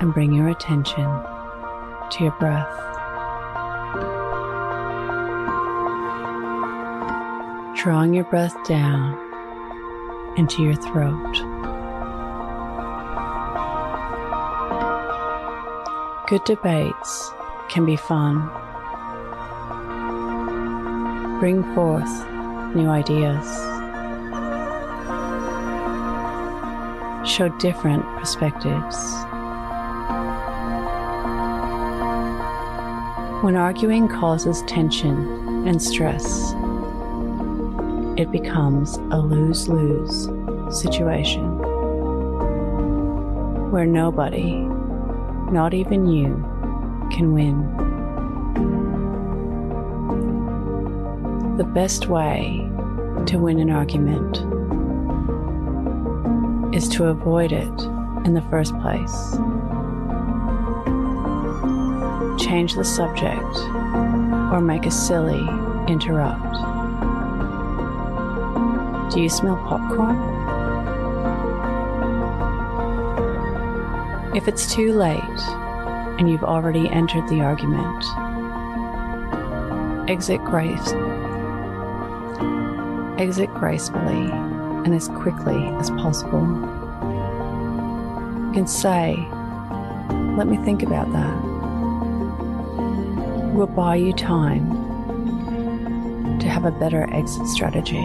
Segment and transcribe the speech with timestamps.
[0.00, 1.04] and bring your attention
[2.10, 2.68] to your breath.
[7.76, 9.18] Drawing your breath down
[10.36, 11.34] into your throat.
[16.28, 17.30] Good debates
[17.68, 18.48] can be fun.
[21.40, 22.08] Bring forth
[22.74, 23.46] new ideas.
[27.28, 29.14] Show different perspectives.
[33.44, 36.54] When arguing causes tension and stress,
[38.18, 40.30] it becomes a lose lose
[40.74, 41.58] situation
[43.70, 44.54] where nobody,
[45.52, 46.36] not even you,
[47.12, 47.60] can win.
[51.58, 52.66] The best way
[53.26, 54.38] to win an argument
[56.74, 57.82] is to avoid it
[58.24, 59.36] in the first place
[62.38, 63.56] change the subject,
[64.52, 65.46] or make a silly
[65.88, 66.54] interrupt.
[69.12, 70.16] Do you smell popcorn?
[74.36, 75.20] If it's too late
[76.18, 78.04] and you've already entered the argument,
[80.10, 80.92] exit grace
[83.18, 84.30] exit gracefully
[84.84, 86.44] and as quickly as possible.
[88.46, 89.16] You can say,
[90.36, 91.53] Let me think about that
[93.54, 94.68] will buy you time
[96.40, 98.04] to have a better exit strategy.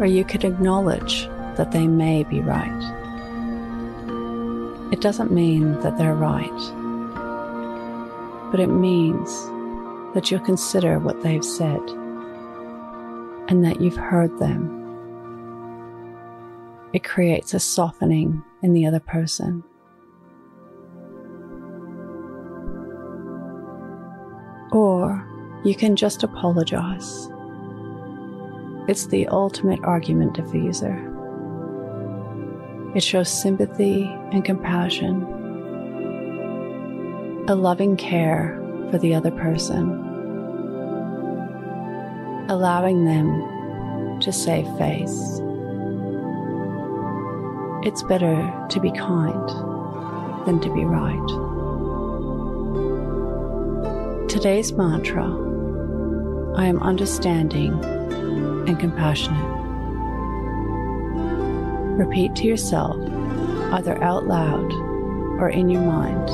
[0.00, 1.26] Or you could acknowledge
[1.56, 2.70] that they may be right.
[4.92, 6.48] It doesn't mean that they're right,
[8.50, 9.28] but it means
[10.14, 11.82] that you'll consider what they've said
[13.48, 14.80] and that you've heard them.
[16.92, 19.64] It creates a softening in the other person.
[24.74, 25.24] Or
[25.64, 27.30] you can just apologize.
[28.88, 31.12] It's the ultimate argument diffuser.
[32.96, 34.02] It shows sympathy
[34.32, 35.22] and compassion,
[37.48, 39.90] a loving care for the other person,
[42.48, 45.40] allowing them to save face.
[47.86, 49.48] It's better to be kind
[50.46, 51.53] than to be right.
[54.34, 55.26] Today's mantra
[56.56, 57.72] I am understanding
[58.66, 59.40] and compassionate.
[61.96, 62.96] Repeat to yourself,
[63.72, 64.72] either out loud
[65.40, 66.28] or in your mind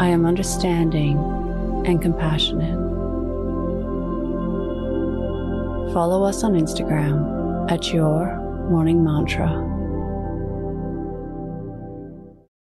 [0.00, 1.18] I am understanding
[1.84, 2.78] and compassionate.
[5.92, 8.36] Follow us on Instagram at Your
[8.70, 9.71] Morning Mantra